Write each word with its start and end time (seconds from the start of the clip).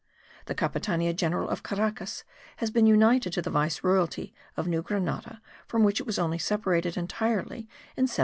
The 0.47 0.55
Capitania 0.55 1.15
General 1.15 1.47
of 1.49 1.61
Caracas 1.61 2.23
has 2.57 2.71
been 2.71 2.87
united 2.87 3.33
to 3.33 3.41
the 3.43 3.51
Vice 3.51 3.83
royalty 3.83 4.33
of 4.57 4.65
New 4.67 4.81
Grenada, 4.81 5.41
from 5.67 5.83
which 5.83 5.99
it 5.99 6.07
was 6.07 6.17
only 6.17 6.39
separated 6.39 6.97
entirely 6.97 7.67
in 7.95 8.09
1777. 8.09 8.17